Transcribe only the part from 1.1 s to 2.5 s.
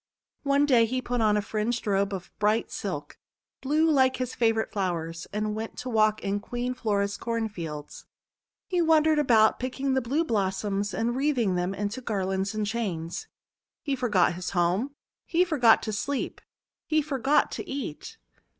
on a fringed robe of